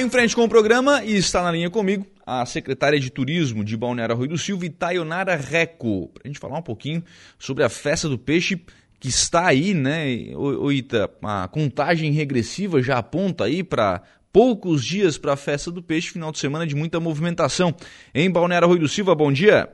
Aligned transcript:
Em 0.00 0.08
frente 0.08 0.34
com 0.34 0.42
o 0.42 0.48
programa 0.48 1.04
e 1.04 1.14
está 1.14 1.42
na 1.42 1.52
linha 1.52 1.68
comigo 1.68 2.06
a 2.24 2.46
secretária 2.46 2.98
de 2.98 3.10
Turismo 3.10 3.62
de 3.62 3.76
Balneário 3.76 4.16
Rui 4.16 4.28
do 4.28 4.38
Silva, 4.38 4.64
Itayonara 4.64 5.36
Reco, 5.36 6.08
para 6.08 6.22
a 6.24 6.26
gente 6.26 6.38
falar 6.38 6.58
um 6.58 6.62
pouquinho 6.62 7.04
sobre 7.38 7.62
a 7.64 7.68
festa 7.68 8.08
do 8.08 8.18
peixe 8.18 8.64
que 8.98 9.08
está 9.08 9.48
aí, 9.48 9.74
né? 9.74 10.34
O, 10.34 10.72
Ita, 10.72 11.10
a 11.22 11.46
contagem 11.48 12.12
regressiva 12.12 12.80
já 12.80 12.96
aponta 12.96 13.44
aí 13.44 13.62
para 13.62 14.00
poucos 14.32 14.82
dias 14.86 15.18
para 15.18 15.34
a 15.34 15.36
festa 15.36 15.70
do 15.70 15.82
peixe, 15.82 16.12
final 16.12 16.32
de 16.32 16.38
semana 16.38 16.66
de 16.66 16.74
muita 16.74 16.98
movimentação. 16.98 17.74
Em 18.14 18.30
Balneário 18.30 18.68
Rui 18.68 18.78
do 18.78 18.88
Silva, 18.88 19.14
bom 19.14 19.30
dia. 19.30 19.70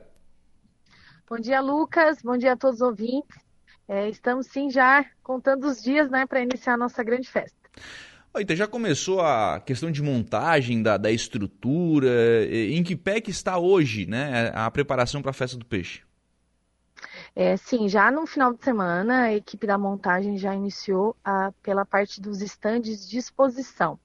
Bom 1.29 1.37
dia, 1.37 1.61
Lucas. 1.61 2.21
Bom 2.21 2.37
dia 2.37 2.51
a 2.51 2.57
todos 2.57 2.81
os 2.81 2.85
ouvintes. 2.85 3.37
É, 3.87 4.09
estamos 4.09 4.47
sim 4.47 4.69
já 4.69 5.05
contando 5.23 5.67
os 5.67 5.81
dias 5.81 6.11
né, 6.11 6.25
para 6.25 6.41
iniciar 6.41 6.73
a 6.73 6.77
nossa 6.77 7.01
grande 7.01 7.29
festa. 7.29 7.55
Então 8.35 8.55
já 8.55 8.67
começou 8.67 9.21
a 9.21 9.59
questão 9.59 9.91
de 9.91 10.01
montagem 10.01 10.83
da, 10.83 10.97
da 10.97 11.11
estrutura. 11.11 12.45
Em 12.45 12.83
que 12.83 12.95
pé 12.95 13.19
que 13.19 13.31
está 13.31 13.57
hoje 13.57 14.05
né, 14.05 14.51
a 14.53 14.69
preparação 14.69 15.21
para 15.21 15.31
a 15.31 15.33
festa 15.33 15.57
do 15.57 15.65
peixe? 15.65 16.01
É, 17.35 17.55
sim, 17.55 17.87
já 17.87 18.09
no 18.09 18.25
final 18.25 18.53
de 18.53 18.63
semana 18.63 19.23
a 19.25 19.33
equipe 19.35 19.67
da 19.67 19.77
montagem 19.77 20.37
já 20.37 20.55
iniciou 20.55 21.15
a, 21.23 21.51
pela 21.61 21.85
parte 21.85 22.19
dos 22.19 22.41
estandes 22.41 23.07
de 23.07 23.17
exposição. 23.17 23.99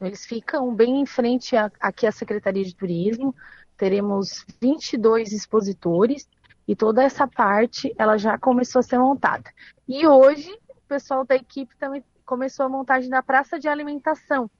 Eles 0.00 0.24
ficam 0.24 0.74
bem 0.74 1.00
em 1.00 1.06
frente 1.06 1.54
a, 1.54 1.70
aqui 1.78 2.06
à 2.06 2.12
Secretaria 2.12 2.64
de 2.64 2.74
Turismo. 2.74 3.34
Teremos 3.76 4.44
22 4.60 5.32
expositores 5.32 6.26
e 6.66 6.74
toda 6.74 7.02
essa 7.02 7.26
parte 7.26 7.94
ela 7.98 8.16
já 8.16 8.38
começou 8.38 8.80
a 8.80 8.82
ser 8.82 8.98
montada. 8.98 9.52
E 9.86 10.06
hoje 10.06 10.50
o 10.68 10.88
pessoal 10.88 11.24
da 11.24 11.36
equipe 11.36 11.76
também 11.76 12.02
começou 12.28 12.66
a 12.66 12.68
montagem 12.68 13.08
da 13.08 13.22
praça 13.22 13.58
de 13.58 13.66
alimentação. 13.68 14.50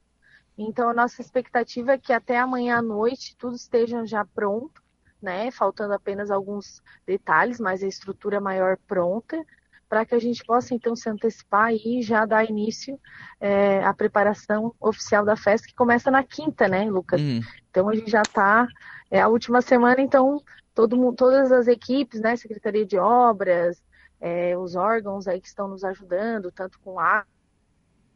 Então 0.57 0.89
a 0.89 0.95
nossa 0.95 1.21
expectativa 1.21 1.93
é 1.93 1.99
que 1.99 2.15
até 2.15 2.39
amanhã 2.39 2.79
à 2.79 2.83
noite 2.83 3.37
tudo 3.37 3.55
esteja 3.55 4.07
já 4.07 4.25
pronto, 4.25 4.83
né? 5.21 5.51
Faltando 5.51 5.93
apenas 5.93 6.31
alguns 6.31 6.83
detalhes, 7.07 7.61
mas 7.61 7.83
a 7.83 7.87
estrutura 7.87 8.41
maior 8.41 8.79
pronta, 8.89 9.45
para 9.87 10.07
que 10.07 10.15
a 10.15 10.19
gente 10.19 10.43
possa 10.45 10.75
então 10.75 10.97
se 10.97 11.11
antecipar 11.11 11.75
e 11.75 12.01
já 12.01 12.25
dar 12.25 12.49
início 12.49 12.99
é, 13.39 13.85
à 13.85 13.93
preparação 13.93 14.75
oficial 14.81 15.25
da 15.25 15.37
festa, 15.37 15.69
que 15.69 15.75
começa 15.75 16.11
na 16.11 16.25
quinta, 16.25 16.69
né, 16.69 16.91
Lucas? 16.91 17.21
Uhum. 17.21 17.41
Então 17.71 17.89
a 17.91 17.95
gente 17.95 18.11
já 18.11 18.23
está, 18.23 18.67
é 19.11 19.21
a 19.21 19.29
última 19.29 19.61
semana, 19.61 20.01
então 20.01 20.43
todo 20.75 21.13
todas 21.13 21.53
as 21.53 21.69
equipes, 21.69 22.21
né, 22.21 22.35
Secretaria 22.35 22.87
de 22.87 22.97
Obras, 22.97 23.83
é, 24.21 24.57
os 24.57 24.75
órgãos 24.75 25.29
aí 25.29 25.39
que 25.41 25.49
estão 25.49 25.69
nos 25.69 25.85
ajudando, 25.85 26.51
tanto 26.51 26.79
com 26.81 26.99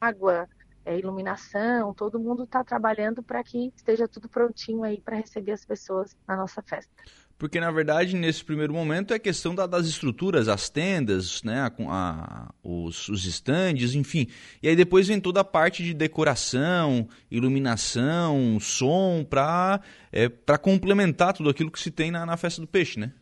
água, 0.02 0.48
é, 0.84 0.98
iluminação, 0.98 1.94
todo 1.94 2.18
mundo 2.18 2.42
está 2.42 2.64
trabalhando 2.64 3.22
para 3.22 3.42
que 3.44 3.72
esteja 3.76 4.08
tudo 4.08 4.28
prontinho 4.28 4.82
aí 4.82 5.00
para 5.00 5.16
receber 5.16 5.52
as 5.52 5.64
pessoas 5.64 6.16
na 6.26 6.36
nossa 6.36 6.60
festa. 6.60 6.92
Porque, 7.38 7.58
na 7.58 7.70
verdade, 7.72 8.14
nesse 8.14 8.44
primeiro 8.44 8.72
momento 8.72 9.12
é 9.12 9.18
questão 9.18 9.52
da, 9.54 9.66
das 9.66 9.86
estruturas, 9.86 10.48
as 10.48 10.70
tendas, 10.70 11.42
né, 11.42 11.60
a, 11.60 11.72
a, 11.88 12.54
os, 12.62 13.08
estandes, 13.24 13.94
enfim. 13.94 14.28
E 14.62 14.68
aí 14.68 14.76
depois 14.76 15.08
vem 15.08 15.20
toda 15.20 15.40
a 15.40 15.44
parte 15.44 15.82
de 15.82 15.92
decoração, 15.92 17.08
iluminação, 17.30 18.58
som, 18.60 19.24
para 19.28 19.80
é, 20.12 20.28
complementar 20.60 21.32
tudo 21.32 21.50
aquilo 21.50 21.70
que 21.70 21.80
se 21.80 21.90
tem 21.90 22.12
na, 22.12 22.24
na 22.24 22.36
festa 22.36 22.60
do 22.60 22.66
peixe, 22.66 23.00
né? 23.00 23.12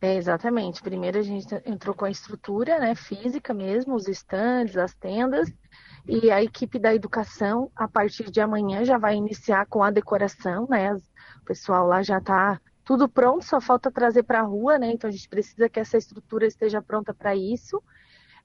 É, 0.00 0.16
exatamente. 0.16 0.82
Primeiro 0.82 1.18
a 1.18 1.22
gente 1.22 1.54
entrou 1.66 1.94
com 1.94 2.06
a 2.06 2.10
estrutura 2.10 2.78
né, 2.78 2.94
física 2.94 3.52
mesmo, 3.52 3.94
os 3.94 4.08
estandes, 4.08 4.76
as 4.76 4.94
tendas, 4.94 5.52
e 6.06 6.30
a 6.30 6.42
equipe 6.42 6.78
da 6.78 6.94
educação, 6.94 7.70
a 7.76 7.86
partir 7.86 8.30
de 8.30 8.40
amanhã, 8.40 8.84
já 8.84 8.96
vai 8.96 9.14
iniciar 9.16 9.66
com 9.66 9.82
a 9.82 9.90
decoração, 9.90 10.66
né? 10.68 10.94
O 10.94 11.44
pessoal 11.44 11.86
lá 11.86 12.02
já 12.02 12.18
está 12.18 12.58
tudo 12.82 13.08
pronto, 13.08 13.44
só 13.44 13.60
falta 13.60 13.90
trazer 13.90 14.22
para 14.22 14.40
a 14.40 14.42
rua, 14.42 14.78
né? 14.78 14.90
Então 14.90 15.08
a 15.08 15.12
gente 15.12 15.28
precisa 15.28 15.68
que 15.68 15.78
essa 15.78 15.98
estrutura 15.98 16.46
esteja 16.46 16.80
pronta 16.80 17.12
para 17.12 17.36
isso. 17.36 17.82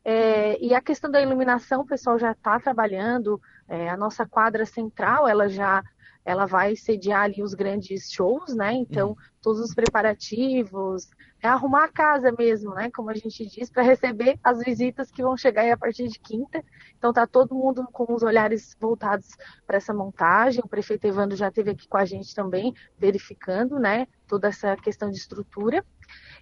É, 0.03 0.63
e 0.63 0.75
a 0.75 0.81
questão 0.81 1.09
da 1.09 1.21
iluminação, 1.21 1.81
o 1.81 1.85
pessoal 1.87 2.19
já 2.19 2.31
está 2.31 2.59
trabalhando. 2.59 3.41
É, 3.67 3.89
a 3.89 3.97
nossa 3.97 4.25
quadra 4.25 4.65
central, 4.65 5.27
ela 5.27 5.47
já 5.49 5.81
ela 6.25 6.47
vai 6.47 6.75
sediar 6.75 7.21
ali 7.21 7.43
os 7.43 7.53
grandes 7.53 8.11
shows, 8.11 8.55
né? 8.55 8.73
Então, 8.73 9.09
uhum. 9.09 9.15
todos 9.41 9.61
os 9.61 9.75
preparativos, 9.75 11.07
é 11.39 11.47
arrumar 11.47 11.83
a 11.83 11.91
casa 11.91 12.31
mesmo, 12.31 12.73
né? 12.73 12.89
Como 12.89 13.11
a 13.11 13.13
gente 13.13 13.45
diz, 13.45 13.69
para 13.69 13.83
receber 13.83 14.39
as 14.43 14.59
visitas 14.59 15.11
que 15.11 15.21
vão 15.21 15.37
chegar 15.37 15.61
aí 15.61 15.71
a 15.71 15.77
partir 15.77 16.07
de 16.07 16.17
quinta. 16.17 16.63
Então, 16.97 17.13
tá 17.13 17.27
todo 17.27 17.53
mundo 17.53 17.87
com 17.91 18.11
os 18.11 18.23
olhares 18.23 18.75
voltados 18.79 19.29
para 19.67 19.77
essa 19.77 19.93
montagem. 19.93 20.63
O 20.65 20.67
prefeito 20.67 21.05
Evandro 21.05 21.37
já 21.37 21.49
esteve 21.49 21.69
aqui 21.69 21.87
com 21.87 21.97
a 21.97 22.05
gente 22.05 22.33
também, 22.33 22.73
verificando, 22.97 23.77
né? 23.77 24.07
Toda 24.27 24.47
essa 24.47 24.75
questão 24.75 25.11
de 25.11 25.17
estrutura. 25.17 25.85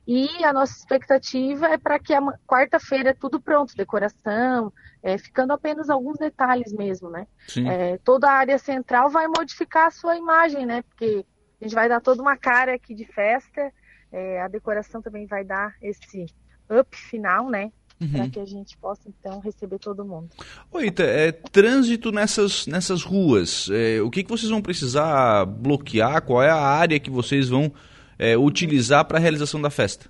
E 0.06 0.44
a 0.44 0.52
nossa 0.52 0.74
expectativa 0.74 1.68
é 1.68 1.78
para 1.78 1.97
que 1.97 2.14
a 2.14 2.22
quarta-feira 2.46 3.12
é 3.12 3.14
tudo 3.14 3.40
pronto, 3.40 3.75
decoração, 3.75 4.72
é, 5.02 5.18
ficando 5.18 5.53
apenas 5.53 5.90
alguns 5.90 6.18
detalhes 6.18 6.74
mesmo, 6.74 7.09
né? 7.09 7.25
É, 7.66 7.97
toda 8.03 8.30
a 8.30 8.34
área 8.34 8.58
central 8.58 9.09
vai 9.09 9.28
modificar 9.28 9.88
a 9.88 9.91
sua 9.91 10.18
imagem, 10.18 10.66
né? 10.66 10.81
Porque 10.84 11.25
a 11.59 11.64
gente 11.64 11.74
vai 11.74 11.88
dar 11.88 12.02
toda 12.02 12.22
uma 12.22 12.36
cara 12.36 12.75
aqui 12.75 12.94
de 12.94 13.06
festa, 13.06 13.72
é, 14.12 14.41
a 14.41 14.47
decoração 14.47 15.02
também 15.02 15.25
vai 15.25 15.44
dar 15.44 15.74
esse 15.81 16.25
up 16.70 16.96
final, 16.96 17.50
né? 17.50 17.72
Uhum. 18.02 18.12
Para 18.12 18.30
que 18.30 18.40
a 18.40 18.46
gente 18.46 18.78
possa, 18.78 19.02
então, 19.08 19.40
receber 19.40 19.80
todo 19.80 20.03
mundo. 20.03 20.30
Oi, 20.72 20.88
Ita, 20.88 21.03
é, 21.03 21.31
trânsito 21.31 22.12
nessas, 22.12 22.68
nessas 22.68 23.03
ruas, 23.03 23.70
é, 23.72 24.02
o 24.02 24.09
que, 24.09 24.24
que 24.24 24.30
vocês 24.30 24.50
vão 24.50 24.62
precisar 24.62 25.46
bloquear? 25.46 26.22
Qual 26.24 26.44
é 26.44 26.50
a 26.50 26.59
área 26.59 27.00
que 27.00 27.09
vocês 27.09 27.47
vão 27.47 27.72
é, 28.18 28.38
utilizar 28.38 29.06
para 29.06 29.18
a 29.18 29.22
realização 29.22 29.62
da 29.62 29.69
festa? 29.69 30.09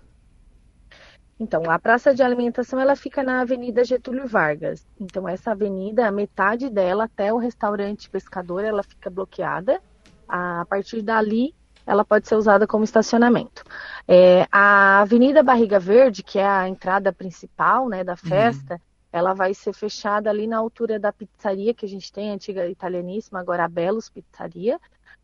Então, 1.39 1.69
a 1.69 1.79
praça 1.79 2.13
de 2.13 2.21
alimentação 2.21 2.79
ela 2.79 2.95
fica 2.95 3.23
na 3.23 3.41
Avenida 3.41 3.83
Getúlio 3.83 4.27
Vargas. 4.27 4.85
Então, 4.99 5.27
essa 5.27 5.51
avenida, 5.51 6.07
a 6.07 6.11
metade 6.11 6.69
dela 6.69 7.05
até 7.05 7.33
o 7.33 7.37
restaurante 7.37 8.09
pescador, 8.09 8.63
ela 8.63 8.83
fica 8.83 9.09
bloqueada. 9.09 9.81
A 10.27 10.65
partir 10.69 11.01
dali, 11.01 11.53
ela 11.85 12.05
pode 12.05 12.27
ser 12.27 12.35
usada 12.35 12.65
como 12.65 12.83
estacionamento. 12.83 13.63
É, 14.07 14.47
a 14.51 15.01
Avenida 15.01 15.43
Barriga 15.43 15.79
Verde, 15.79 16.23
que 16.23 16.39
é 16.39 16.47
a 16.47 16.67
entrada 16.67 17.11
principal 17.11 17.89
né, 17.89 18.03
da 18.03 18.15
festa, 18.15 18.75
uhum. 18.75 18.79
ela 19.11 19.33
vai 19.33 19.53
ser 19.53 19.73
fechada 19.73 20.29
ali 20.29 20.47
na 20.47 20.57
altura 20.57 20.99
da 20.99 21.11
pizzaria 21.11 21.73
que 21.73 21.85
a 21.85 21.89
gente 21.89 22.11
tem, 22.11 22.31
a 22.31 22.33
antiga 22.35 22.67
italianíssima, 22.67 23.39
agora 23.39 23.65
a 23.65 23.67
Belos 23.67 24.09
Pizzaria. 24.09 24.79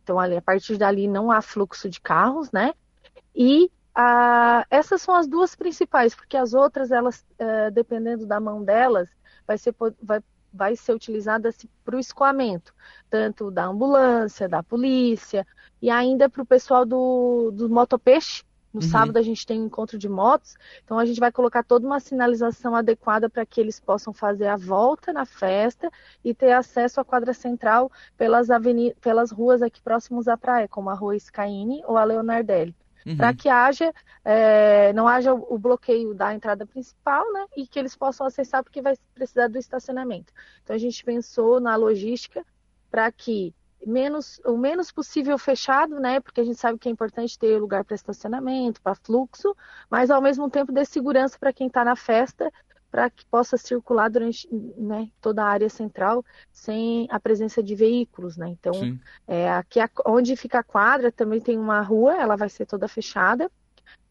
Então, 0.09 0.20
ali, 0.20 0.38
a 0.38 0.42
partir 0.42 0.75
dali 0.75 1.08
não 1.08 1.31
há 1.31 1.40
fluxo 1.40 1.88
de 1.88 2.02
carros, 2.02 2.52
né? 2.52 2.74
E 3.36 3.72
ah, 3.94 4.66
essas 4.68 5.03
são 5.03 5.14
as 5.14 5.28
duas 5.28 5.56
principais, 5.56 6.16
porque 6.16 6.36
as 6.36 6.56
outras, 6.56 6.90
elas, 6.90 7.24
eh, 7.38 7.70
dependendo 7.70 8.25
da 8.25 8.40
mão 8.40 8.64
delas, 8.64 9.08
vai 9.46 9.56
ser, 9.56 9.75
vai, 10.02 10.19
vai 10.52 10.75
ser 10.75 10.94
utilizada 10.94 11.52
para 11.86 11.96
o 11.96 12.00
escoamento, 12.00 12.74
tanto 13.08 13.52
da 13.52 13.66
ambulância, 13.66 14.50
da 14.50 14.64
polícia, 14.64 15.46
e 15.80 15.92
ainda 15.92 16.28
para 16.28 16.42
o 16.42 16.46
pessoal 16.46 16.88
do, 16.88 17.52
do 17.52 17.69
motopeixe, 17.69 18.44
no 18.74 18.81
uhum. 18.81 18.88
sábado 18.88 19.18
a 19.18 19.22
gente 19.22 19.46
tem 19.46 19.62
um 19.62 19.66
encontro 19.66 19.97
de 19.97 20.07
motos, 20.07 20.56
então 20.84 21.00
a 21.00 21.06
gente 21.06 21.19
vai 21.19 21.31
colocar 21.31 21.63
toda 21.63 21.85
uma 21.85 22.00
sinalização 22.00 22.75
adequada 22.75 23.30
para 23.30 23.46
que 23.46 23.59
eles 23.59 23.80
possam 23.80 24.13
fazer 24.13 24.47
a 24.47 24.56
volta 24.56 25.12
na 25.12 25.25
festa 25.25 25.90
e 26.24 26.34
ter 26.34 26.52
acesso 26.52 27.02
à 27.02 27.06
quadra 27.06 27.34
central 27.34 27.91
pelas, 28.16 28.52
aveni 28.52 28.94
pelas 29.02 29.31
ruas 29.31 29.62
aqui 29.62 29.81
próximos 29.81 30.28
à 30.28 30.38
praia, 30.38 30.68
como 30.68 30.90
a 30.90 30.94
Rua 30.94 31.18
Scaini 31.19 31.81
ou 31.85 31.97
a 31.97 32.03
Leonardelli. 32.03 32.75
Uhum. 33.06 33.18
Para 33.18 33.34
que 33.34 33.50
haja, 33.50 33.94
é, 34.24 34.94
não 34.94 35.07
haja 35.07 35.34
o 35.34 35.57
bloqueio 35.57 36.13
da 36.13 36.34
entrada 36.34 36.66
principal, 36.66 37.31
né? 37.31 37.46
E 37.56 37.66
que 37.66 37.80
eles 37.80 37.96
possam 37.96 38.28
acessar 38.28 38.63
porque 38.63 38.81
vai 38.81 38.96
precisar 39.16 39.47
do 39.47 39.57
estacionamento. 39.57 40.34
Então 40.63 40.75
a 40.75 40.80
gente 40.80 41.03
pensou 41.03 41.59
na 41.59 41.75
logística 41.75 42.46
para 42.91 43.12
que 43.12 43.54
menos, 43.86 44.40
o 44.46 44.58
menos 44.58 44.92
possível 44.92 45.38
fechado, 45.38 46.00
né? 46.00 46.20
Porque 46.20 46.42
a 46.42 46.44
gente 46.44 46.60
sabe 46.60 46.78
que 46.78 46.90
é 46.90 46.92
importante 46.92 47.38
ter 47.38 47.58
lugar 47.60 47.84
para 47.84 47.96
estacionamento, 47.96 48.81
para 48.81 48.96
fluxo, 48.96 49.56
mas 49.90 50.12
ao 50.12 50.22
mesmo 50.22 50.50
tempo 50.50 50.72
dê 50.72 50.86
segurança 50.86 51.38
para 51.40 51.54
quem 51.54 51.68
está 51.68 51.84
na 51.84 51.96
festa, 51.96 52.52
para 52.92 53.10
que 53.10 53.26
possa 53.26 53.58
circular 53.58 54.10
durante 54.10 54.48
né, 54.78 55.10
toda 55.22 55.44
a 55.44 55.48
área 55.48 55.70
central 55.70 56.26
sem 56.52 57.08
a 57.12 57.20
presença 57.20 57.62
de 57.62 57.76
veículos, 57.76 58.36
né? 58.36 58.50
Então, 58.50 58.74
é, 59.28 59.52
aqui 59.52 59.80
onde 60.06 60.36
fica 60.36 60.60
a 60.60 60.64
quadra 60.64 61.12
também 61.12 61.40
tem 61.40 61.58
uma 61.58 61.81
rua, 61.81 62.16
ela 62.16 62.36
vai 62.36 62.50
ser 62.50 62.66
toda 62.66 62.88
fechada, 62.88 63.50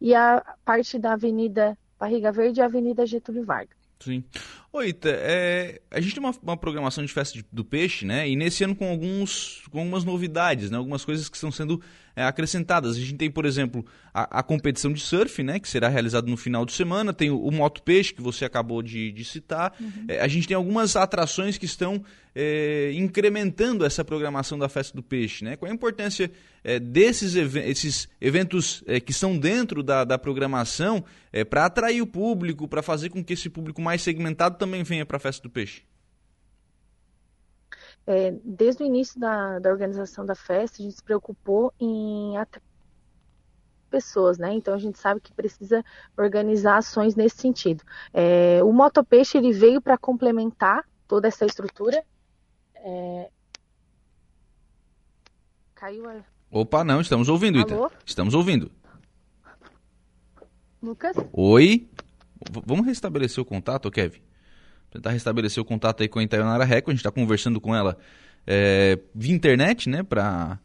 e 0.00 0.14
a 0.14 0.44
parte 0.64 0.98
da 0.98 1.12
Avenida 1.12 1.76
Barriga 1.98 2.30
Verde 2.30 2.60
é 2.60 2.62
a 2.62 2.66
Avenida 2.66 3.04
Getúlio 3.04 3.44
Vargas. 3.44 3.76
Sim. 4.00 4.24
Oi, 4.70 4.88
Ita, 4.88 5.08
é, 5.08 5.80
a 5.90 5.98
gente 5.98 6.14
tem 6.14 6.22
uma, 6.22 6.34
uma 6.42 6.56
programação 6.56 7.02
de 7.02 7.10
festa 7.10 7.38
de, 7.38 7.44
do 7.50 7.64
peixe, 7.64 8.04
né? 8.04 8.28
E 8.28 8.36
nesse 8.36 8.62
ano 8.62 8.76
com, 8.76 8.86
alguns, 8.86 9.62
com 9.70 9.78
algumas 9.78 10.04
novidades, 10.04 10.70
né? 10.70 10.76
Algumas 10.76 11.06
coisas 11.06 11.26
que 11.26 11.36
estão 11.36 11.50
sendo 11.50 11.80
é, 12.18 12.24
acrescentadas. 12.24 12.96
A 12.96 13.00
gente 13.00 13.14
tem, 13.14 13.30
por 13.30 13.46
exemplo, 13.46 13.86
a, 14.12 14.40
a, 14.40 14.42
competição 14.42 14.92
de 14.92 15.00
surf, 15.00 15.40
né? 15.40 15.60
Que 15.60 15.68
será 15.68 15.88
realizada 15.88 16.28
no 16.28 16.36
final 16.36 16.66
de 16.66 16.72
semana. 16.72 17.12
Tem 17.12 17.30
o, 17.30 17.38
o 17.38 17.52
Moto 17.52 17.80
Peixe, 17.80 18.12
que 18.12 18.20
você 18.20 18.44
acabou 18.44 18.82
de, 18.82 19.12
de 19.12 19.24
citar. 19.24 19.72
Uhum. 19.80 20.06
É, 20.08 20.20
a 20.20 20.26
gente 20.26 20.48
tem 20.48 20.56
algumas 20.56 20.96
atrações 20.96 21.56
que 21.56 21.64
estão 21.64 22.04
é, 22.34 22.90
incrementando 22.94 23.84
essa 23.84 24.04
programação 24.04 24.58
da 24.58 24.68
festa 24.68 24.96
do 24.96 25.02
peixe, 25.02 25.44
né? 25.44 25.54
Qual 25.54 25.70
a 25.70 25.74
importância 25.74 26.28
é, 26.64 26.80
desses 26.80 27.36
esses 27.36 28.08
eventos 28.20 28.82
é, 28.88 28.98
que 28.98 29.12
estão 29.12 29.38
dentro 29.38 29.80
da, 29.80 30.02
da 30.02 30.18
programação 30.18 31.04
para 31.50 31.66
atrair 31.66 32.00
o 32.00 32.06
público, 32.06 32.66
para 32.66 32.82
fazer 32.82 33.10
com 33.10 33.22
que 33.22 33.34
esse 33.34 33.50
público 33.50 33.82
mais 33.82 34.02
segmentado 34.02 34.56
também 34.58 34.82
venha 34.82 35.06
para 35.06 35.16
a 35.16 35.20
Festa 35.20 35.42
do 35.42 35.50
Peixe? 35.50 35.82
É, 38.06 38.34
desde 38.42 38.82
o 38.82 38.86
início 38.86 39.20
da, 39.20 39.58
da 39.58 39.70
organização 39.70 40.24
da 40.24 40.34
festa, 40.34 40.80
a 40.80 40.82
gente 40.82 40.96
se 40.96 41.02
preocupou 41.02 41.74
em 41.78 42.38
atrair 42.38 42.62
pessoas, 43.90 44.38
né? 44.38 44.52
Então 44.54 44.74
a 44.74 44.78
gente 44.78 44.98
sabe 44.98 45.20
que 45.20 45.32
precisa 45.32 45.84
organizar 46.16 46.78
ações 46.78 47.14
nesse 47.14 47.36
sentido. 47.36 47.82
É, 48.12 48.62
o 48.62 48.72
motopeixe 48.72 49.36
ele 49.36 49.52
veio 49.52 49.80
para 49.80 49.98
complementar 49.98 50.88
toda 51.06 51.28
essa 51.28 51.44
estrutura. 51.44 52.02
É... 52.76 53.30
Caiu 55.74 56.08
a... 56.08 56.22
Opa, 56.50 56.82
não, 56.84 57.00
estamos 57.00 57.28
ouvindo, 57.28 57.58
Ita. 57.58 57.76
Estamos 58.06 58.34
ouvindo. 58.34 58.70
Lucas? 60.82 61.16
Oi. 61.32 61.88
V 62.50 62.62
vamos 62.64 62.86
restabelecer 62.86 63.42
o 63.42 63.44
contato, 63.44 63.90
Kevin? 63.90 64.27
Tentar 64.90 65.10
restabelecer 65.10 65.62
o 65.62 65.64
contato 65.64 66.02
aí 66.02 66.08
com 66.08 66.18
a 66.18 66.22
Itaionara 66.22 66.64
Record. 66.64 66.88
A 66.88 66.92
gente 66.92 67.00
está 67.00 67.10
conversando 67.10 67.60
com 67.60 67.74
ela 67.74 67.96
é, 68.46 68.98
via 69.14 69.34
internet, 69.34 69.88
né, 69.88 70.02
para 70.02 70.58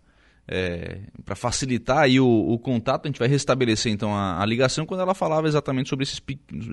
é, 0.48 1.00
para 1.24 1.36
facilitar 1.36 2.00
aí 2.00 2.20
o, 2.20 2.28
o, 2.28 2.60
contato. 2.60 3.06
A 3.06 3.08
gente 3.08 3.20
vai 3.20 3.28
restabelecer 3.28 3.92
então 3.92 4.14
a, 4.14 4.42
a, 4.42 4.46
ligação 4.46 4.86
quando 4.86 5.02
ela 5.02 5.16
falava 5.16 5.48
exatamente 5.48 5.90
sobre 5.90 6.04
esses, 6.04 6.22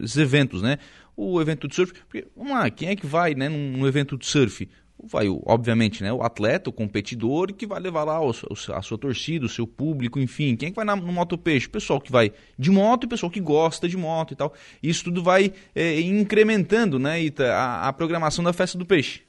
esses 0.02 0.17
eventos, 0.17 0.61
né? 0.61 0.79
O 1.17 1.41
evento 1.41 1.69
de 1.69 1.75
surf, 1.75 1.93
porque, 1.93 2.26
vamos 2.37 2.52
lá, 2.52 2.69
quem 2.70 2.88
é 2.88 2.97
que 2.97 3.06
vai 3.06 3.35
né, 3.35 3.49
num, 3.49 3.79
num 3.79 3.87
evento 3.87 4.19
de 4.19 4.26
surf? 4.26 4.69
Vai, 5.05 5.26
obviamente, 5.47 6.02
né, 6.02 6.12
o 6.12 6.23
atleta, 6.23 6.70
o 6.70 6.73
competidor, 6.73 7.52
que 7.52 7.67
vai 7.67 7.81
levar 7.81 8.05
lá 8.05 8.20
o, 8.20 8.31
a 8.75 8.82
sua 8.82 8.99
torcida, 8.99 9.47
o 9.47 9.49
seu 9.49 9.67
público, 9.67 10.19
enfim. 10.19 10.56
Quem 10.56 10.69
é 10.69 10.70
que 10.70 10.76
vai 10.76 10.85
na, 10.85 10.97
no 10.97 11.12
motopeixe? 11.12 11.67
O 11.67 11.70
pessoal 11.70 12.00
que 12.00 12.12
vai 12.12 12.32
de 12.58 12.70
moto 12.70 13.05
e 13.05 13.06
o 13.06 13.08
pessoal 13.08 13.31
que 13.31 13.41
gosta 13.41 13.88
de 13.88 13.97
moto 13.97 14.32
e 14.32 14.37
tal. 14.37 14.52
Isso 14.82 15.05
tudo 15.05 15.23
vai 15.23 15.52
é, 15.75 16.00
incrementando 16.00 16.99
né, 16.99 17.23
Ita, 17.23 17.52
a, 17.52 17.88
a 17.88 17.93
programação 17.93 18.44
da 18.44 18.52
Festa 18.52 18.76
do 18.76 18.87
Peixe. 18.87 19.23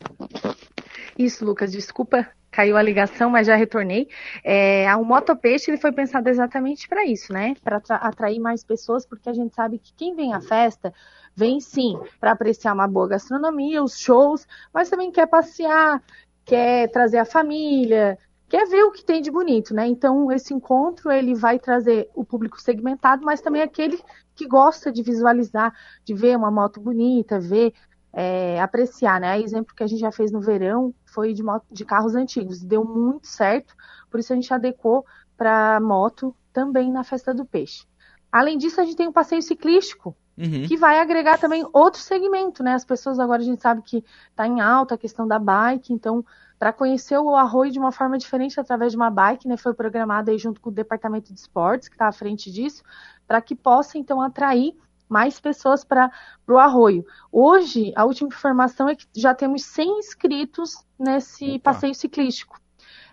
Isso, 1.18 1.46
Lucas, 1.46 1.72
desculpa 1.72 2.28
caiu 2.52 2.76
a 2.76 2.82
ligação, 2.84 3.30
mas 3.30 3.48
já 3.48 3.56
retornei. 3.56 4.10
É, 4.44 4.94
o 4.98 5.06
Motopeixe 5.06 5.72
ele 5.72 5.78
foi 5.78 5.92
pensado 5.92 6.28
exatamente 6.30 6.88
para 6.88 7.06
isso, 7.06 7.32
né? 7.32 7.56
Para 7.64 7.78
atrair 7.78 8.40
mais 8.40 8.64
pessoas, 8.64 9.06
porque 9.06 9.30
a 9.30 9.34
gente 9.34 9.56
sabe 9.56 9.80
que 9.80 9.94
quem 9.94 10.14
vem 10.14 10.34
à 10.34 10.42
festa 10.42 10.94
vem 11.34 11.62
sim 11.62 11.98
para 12.20 12.32
apreciar 12.34 12.74
uma 12.74 12.88
boa 12.88 13.08
gastronomia, 13.08 13.82
os 13.82 13.98
shows, 13.98 14.46
mas 14.74 14.90
também 14.90 15.12
quer 15.12 15.28
passear, 15.28 16.04
quer 16.44 16.90
trazer 16.90 17.20
a 17.20 17.26
família, 17.26 18.18
quer 18.50 18.68
ver 18.68 18.84
o 18.84 18.92
que 18.92 19.06
tem 19.06 19.22
de 19.22 19.32
bonito, 19.32 19.74
né? 19.74 19.88
Então 19.88 20.30
esse 20.30 20.54
encontro 20.54 21.10
ele 21.10 21.34
vai 21.34 21.58
trazer 21.58 22.10
o 22.14 22.26
público 22.26 22.60
segmentado, 22.60 23.24
mas 23.24 23.40
também 23.40 23.62
aquele 23.62 23.98
que 24.36 24.46
gosta 24.46 24.92
de 24.92 25.02
visualizar, 25.02 25.74
de 26.04 26.14
ver 26.14 26.36
uma 26.36 26.52
moto 26.52 26.82
bonita, 26.82 27.40
ver 27.40 27.74
é, 28.14 28.60
apreciar, 28.62 29.20
né? 29.20 29.38
O 29.38 29.44
exemplo 29.44 29.76
que 29.76 29.84
a 29.84 29.88
gente 29.88 30.00
já 30.00 30.12
fez 30.12 30.32
no 30.32 30.42
verão 30.42 30.94
foi 31.06 31.34
de, 31.34 31.44
moto, 31.44 31.66
de 31.72 31.86
carros 31.86 32.16
antigos, 32.16 32.64
deu 32.64 32.84
muito 32.84 33.28
certo, 33.28 33.76
por 34.10 34.20
isso 34.20 34.34
a 34.34 34.36
gente 34.36 34.54
adequou 34.54 35.06
para 35.38 35.80
moto 35.80 36.36
também 36.54 36.92
na 36.92 37.04
festa 37.04 37.34
do 37.34 37.46
peixe. 37.46 37.86
Além 38.32 38.58
disso, 38.58 38.80
a 38.80 38.84
gente 38.84 38.96
tem 38.96 39.08
o 39.08 39.14
passeio 39.14 39.42
ciclístico, 39.42 40.16
Uhum. 40.38 40.66
que 40.66 40.78
vai 40.78 41.00
agregar 41.00 41.38
também 41.38 41.68
outro 41.74 42.00
segmento, 42.00 42.64
né? 42.64 42.74
As 42.74 42.86
pessoas 42.86 43.20
agora 43.20 43.42
a 43.42 43.46
gente 43.46 43.62
sabe 43.62 43.82
que 43.82 44.04
está 44.30 44.48
em 44.48 44.62
alta 44.62 44.96
a 44.96 44.98
questão 44.98 45.28
da 45.28 45.38
bike, 45.38 45.94
então 45.94 46.26
para 46.58 46.72
conhecer 46.72 47.18
o 47.18 47.36
arroio 47.36 47.72
de 47.72 47.80
uma 47.80 47.92
forma 47.92 48.18
diferente 48.18 48.60
através 48.60 48.92
de 48.92 48.98
uma 48.98 49.10
bike, 49.10 49.48
né? 49.48 49.58
Foi 49.58 49.74
programado 49.74 50.32
aí 50.32 50.38
junto 50.38 50.62
com 50.62 50.70
o 50.70 50.74
departamento 50.74 51.34
de 51.34 51.40
esportes 51.40 51.90
que 51.90 51.96
está 51.96 52.08
à 52.08 52.12
frente 52.12 52.52
disso, 52.52 52.82
para 53.28 53.42
que 53.42 53.56
possa 53.56 53.98
então 53.98 54.22
atrair 54.22 54.76
mais 55.12 55.42
pessoas 55.42 55.84
para 55.84 56.10
o 56.48 56.58
arroio. 56.58 57.06
Hoje, 57.30 57.92
a 57.98 58.06
última 58.06 58.30
informação 58.30 58.88
é 58.88 58.96
que 58.96 59.06
já 59.14 59.36
temos 59.36 59.66
100 59.66 60.00
inscritos 60.00 60.86
nesse 60.98 61.60
passeio 61.60 61.94
ciclístico. 61.94 62.58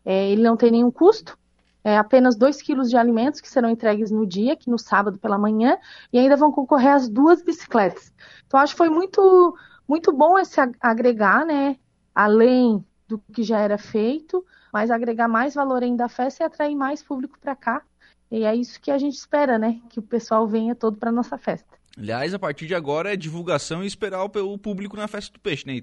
É, 0.05 0.31
ele 0.31 0.43
não 0.43 0.57
tem 0.57 0.71
nenhum 0.71 0.93
custo, 0.93 1.37
é, 1.83 1.99
apenas 1.99 2.37
2 2.37 2.63
quilos 2.63 2.89
de 2.89 2.97
alimentos 2.97 3.41
que 3.41 3.49
serão 3.49 3.69
entregues 3.69 4.13
no 4.13 4.25
dia, 4.25 4.57
que 4.57 4.71
no 4.71 4.79
sábado 4.79 5.19
pela 5.19 5.37
manhã, 5.37 5.77
e 6.13 6.19
ainda 6.19 6.37
vão 6.37 6.53
concorrer 6.53 6.93
as 6.93 7.09
duas 7.09 7.43
bicicletas. 7.43 8.15
Então, 8.47 8.61
acho 8.61 8.75
que 8.75 8.79
foi 8.79 8.89
muito, 8.89 9.57
muito 9.87 10.13
bom 10.13 10.39
esse 10.39 10.61
agregar, 10.81 11.45
né? 11.45 11.77
Além 12.15 12.85
do 13.09 13.19
que 13.19 13.43
já 13.43 13.59
era 13.59 13.77
feito, 13.77 14.45
mas 14.73 14.91
agregar 14.91 15.27
mais 15.27 15.55
valor 15.55 15.83
ainda 15.83 16.05
à 16.05 16.09
festa 16.09 16.45
e 16.45 16.47
atrair 16.47 16.77
mais 16.77 17.03
público 17.03 17.39
para 17.41 17.57
cá. 17.57 17.83
E 18.31 18.45
é 18.45 18.55
isso 18.55 18.81
que 18.81 18.91
a 18.91 18.99
gente 18.99 19.15
espera, 19.15 19.59
né? 19.59 19.81
Que 19.89 19.99
o 19.99 20.03
pessoal 20.03 20.47
venha 20.47 20.75
todo 20.75 20.97
para 20.99 21.11
nossa 21.11 21.39
festa. 21.39 21.78
Aliás, 21.99 22.33
a 22.33 22.39
partir 22.39 22.69
de 22.69 22.77
agora 22.77 23.13
é 23.13 23.17
divulgação 23.17 23.83
e 23.83 23.87
esperar 23.87 24.23
o 24.23 24.59
público 24.59 24.97
na 24.97 25.09
festa 25.09 25.33
do 25.33 25.41
peixe, 25.41 25.67
né? 25.67 25.83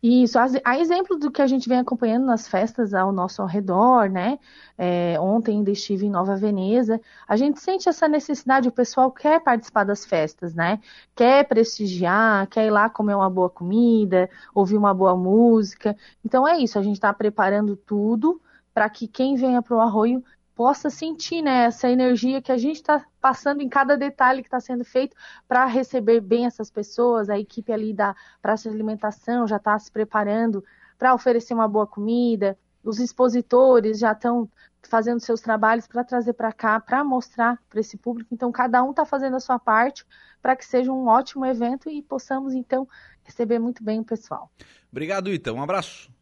Isso, 0.00 0.38
a 0.38 0.78
exemplo 0.78 1.18
do 1.18 1.28
que 1.28 1.42
a 1.42 1.46
gente 1.48 1.68
vem 1.68 1.80
acompanhando 1.80 2.24
nas 2.24 2.46
festas 2.46 2.94
ao 2.94 3.10
nosso 3.10 3.44
redor, 3.44 4.08
né? 4.08 4.38
É, 4.78 5.18
ontem 5.18 5.56
ainda 5.56 5.72
estive 5.72 6.06
em 6.06 6.10
Nova 6.10 6.36
Veneza. 6.36 7.00
A 7.26 7.36
gente 7.36 7.58
sente 7.60 7.88
essa 7.88 8.06
necessidade, 8.06 8.68
o 8.68 8.72
pessoal 8.72 9.10
quer 9.10 9.40
participar 9.40 9.82
das 9.82 10.06
festas, 10.06 10.54
né? 10.54 10.78
Quer 11.16 11.44
prestigiar, 11.48 12.46
quer 12.46 12.66
ir 12.66 12.70
lá 12.70 12.88
comer 12.88 13.16
uma 13.16 13.28
boa 13.28 13.50
comida, 13.50 14.30
ouvir 14.54 14.76
uma 14.76 14.94
boa 14.94 15.16
música. 15.16 15.96
Então 16.24 16.46
é 16.46 16.58
isso, 16.58 16.78
a 16.78 16.82
gente 16.82 16.94
está 16.94 17.12
preparando 17.12 17.74
tudo 17.74 18.40
para 18.72 18.88
que 18.88 19.08
quem 19.08 19.34
venha 19.34 19.62
para 19.62 19.74
o 19.74 19.80
arroio 19.80 20.22
possa 20.56 20.88
sentir 20.88 21.42
né, 21.42 21.66
essa 21.66 21.88
energia 21.88 22.40
que 22.40 22.50
a 22.50 22.56
gente 22.56 22.76
está 22.76 23.04
passando 23.20 23.60
em 23.60 23.68
cada 23.68 23.94
detalhe 23.94 24.40
que 24.40 24.48
está 24.48 24.58
sendo 24.58 24.84
feito 24.84 25.14
para 25.46 25.66
receber 25.66 26.18
bem 26.18 26.46
essas 26.46 26.70
pessoas. 26.70 27.28
A 27.28 27.38
equipe 27.38 27.70
ali 27.70 27.92
da 27.92 28.16
praça 28.40 28.70
de 28.70 28.74
alimentação 28.74 29.46
já 29.46 29.58
está 29.58 29.78
se 29.78 29.92
preparando 29.92 30.64
para 30.98 31.14
oferecer 31.14 31.52
uma 31.52 31.68
boa 31.68 31.86
comida. 31.86 32.58
Os 32.82 32.98
expositores 32.98 33.98
já 33.98 34.12
estão 34.12 34.48
fazendo 34.82 35.20
seus 35.20 35.42
trabalhos 35.42 35.86
para 35.86 36.02
trazer 36.02 36.32
para 36.32 36.52
cá, 36.52 36.80
para 36.80 37.04
mostrar 37.04 37.60
para 37.68 37.80
esse 37.80 37.98
público. 37.98 38.32
Então, 38.32 38.50
cada 38.50 38.82
um 38.82 38.90
está 38.90 39.04
fazendo 39.04 39.36
a 39.36 39.40
sua 39.40 39.58
parte 39.58 40.06
para 40.40 40.56
que 40.56 40.64
seja 40.64 40.90
um 40.90 41.06
ótimo 41.06 41.44
evento 41.44 41.90
e 41.90 42.00
possamos, 42.00 42.54
então, 42.54 42.88
receber 43.24 43.58
muito 43.58 43.84
bem 43.84 44.00
o 44.00 44.04
pessoal. 44.04 44.50
Obrigado, 44.90 45.30
Ita. 45.30 45.52
Um 45.52 45.62
abraço. 45.62 46.15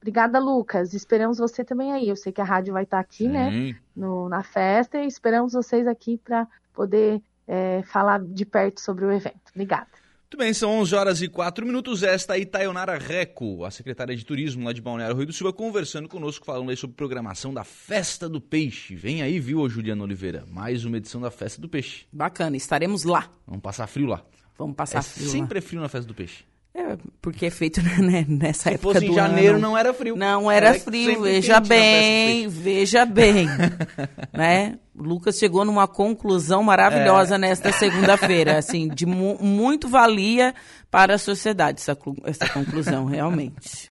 Obrigada, 0.00 0.38
Lucas. 0.38 0.94
Esperamos 0.94 1.38
você 1.38 1.62
também 1.62 1.92
aí. 1.92 2.08
Eu 2.08 2.16
sei 2.16 2.32
que 2.32 2.40
a 2.40 2.44
rádio 2.44 2.72
vai 2.72 2.84
estar 2.84 2.98
aqui, 2.98 3.28
né, 3.28 3.50
Sim. 3.50 3.72
né, 3.72 3.78
no, 3.94 4.28
na 4.28 4.42
festa, 4.42 4.98
e 4.98 5.06
esperamos 5.06 5.52
vocês 5.52 5.86
aqui 5.86 6.18
para 6.18 6.48
poder 6.72 7.22
é, 7.46 7.82
falar 7.84 8.20
de 8.20 8.46
perto 8.46 8.80
sobre 8.80 9.04
o 9.04 9.12
evento. 9.12 9.50
Obrigada. 9.54 9.88
Muito 10.32 10.44
bem, 10.44 10.54
são 10.54 10.70
11 10.78 10.94
horas 10.94 11.22
e 11.22 11.28
4 11.28 11.66
minutos. 11.66 12.04
Esta 12.04 12.34
aí, 12.34 12.46
Taionara 12.46 12.96
Reco, 12.96 13.64
a 13.64 13.70
secretária 13.70 14.14
de 14.14 14.24
Turismo 14.24 14.64
lá 14.64 14.72
de 14.72 14.80
Balneário 14.80 15.16
Rio 15.16 15.26
do 15.26 15.32
Silva, 15.32 15.52
conversando 15.52 16.08
conosco, 16.08 16.46
falando 16.46 16.70
aí 16.70 16.76
sobre 16.76 16.96
programação 16.96 17.52
da 17.52 17.64
Festa 17.64 18.28
do 18.28 18.40
Peixe. 18.40 18.94
Vem 18.94 19.22
aí, 19.22 19.40
viu, 19.40 19.68
Juliana 19.68 20.04
Oliveira? 20.04 20.44
Mais 20.48 20.84
uma 20.84 20.98
edição 20.98 21.20
da 21.20 21.32
Festa 21.32 21.60
do 21.60 21.68
Peixe. 21.68 22.06
Bacana, 22.12 22.56
estaremos 22.56 23.02
lá. 23.02 23.28
Vamos 23.44 23.60
passar 23.60 23.88
frio 23.88 24.06
lá. 24.06 24.24
Vamos 24.56 24.76
passar 24.76 25.00
é 25.00 25.02
frio 25.02 25.28
sempre 25.28 25.58
lá. 25.58 25.64
é 25.64 25.66
frio 25.66 25.80
na 25.80 25.88
Festa 25.88 26.06
do 26.06 26.14
Peixe. 26.14 26.44
É, 26.80 26.96
porque 27.20 27.46
é 27.46 27.50
feito 27.50 27.82
né, 28.00 28.24
nessa 28.26 28.70
Se 28.70 28.74
época 28.74 28.94
fosse 28.94 29.06
do 29.06 29.12
em 29.12 29.14
janeiro 29.14 29.54
ano. 29.54 29.60
não 29.60 29.76
era 29.76 29.92
frio. 29.92 30.16
Não 30.16 30.50
era, 30.50 30.68
era 30.68 30.80
frio, 30.80 31.22
veja 31.22 31.60
bem, 31.60 32.48
veja 32.48 33.04
bem, 33.06 33.46
né? 34.32 34.78
Lucas 34.94 35.38
chegou 35.38 35.64
numa 35.64 35.86
conclusão 35.86 36.62
maravilhosa 36.62 37.36
é. 37.36 37.38
nesta 37.38 37.72
segunda-feira, 37.72 38.58
assim, 38.58 38.88
de 38.88 39.06
mu 39.06 39.38
muito 39.40 39.88
valia 39.88 40.54
para 40.90 41.14
a 41.14 41.18
sociedade 41.18 41.80
essa, 41.80 41.96
essa 42.24 42.48
conclusão, 42.48 43.04
realmente. 43.06 43.88